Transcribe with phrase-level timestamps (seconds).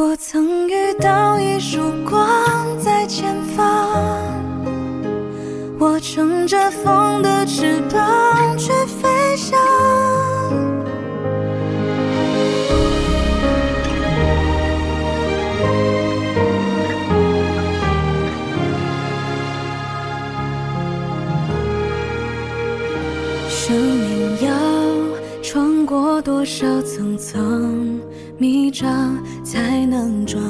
[0.00, 2.16] 我曾遇到一束光
[2.78, 4.32] 在前方，
[5.76, 9.58] 我乘着风的翅膀去飞翔。
[23.48, 28.00] 生命要穿过多少层层
[28.38, 30.40] 迷障，才能抓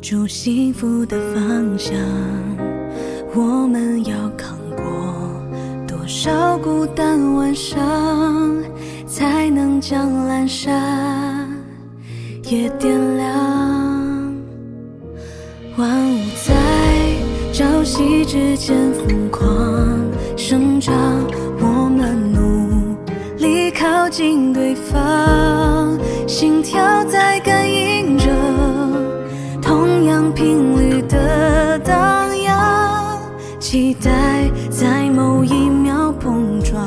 [0.00, 1.94] 住幸福的方向？
[3.34, 4.84] 我们要扛过
[5.86, 7.78] 多少孤单晚上，
[9.06, 11.46] 才能将阑珊
[12.44, 14.34] 也点亮？
[15.76, 16.54] 万物在
[17.52, 19.46] 朝夕之间疯狂
[20.38, 20.94] 生长，
[21.60, 22.96] 我们努
[23.36, 28.24] 力靠近对方，心跳在感应着
[29.60, 33.18] 同样频率的荡漾，
[33.60, 36.82] 期待在某一秒碰撞，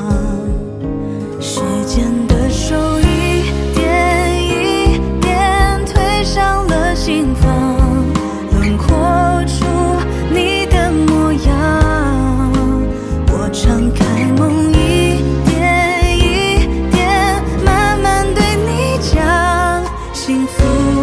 [20.47, 20.96] 福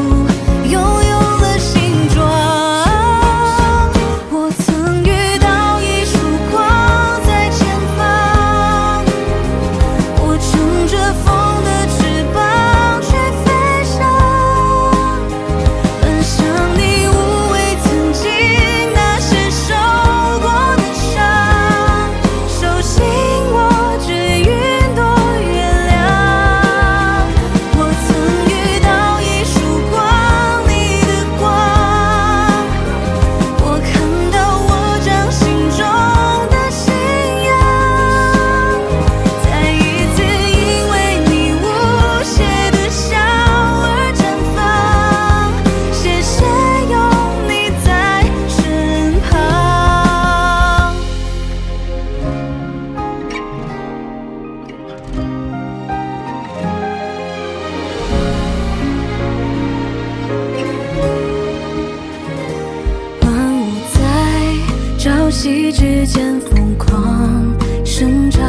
[65.05, 67.55] 朝夕之间疯狂
[67.85, 68.43] 生长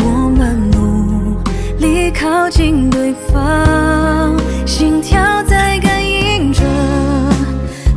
[0.00, 1.40] 我们努
[1.78, 4.36] 力靠近对方
[4.66, 6.62] 心跳在感应着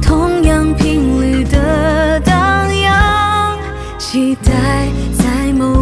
[0.02, 3.60] 同样频率的荡漾
[3.98, 5.79] 期待在某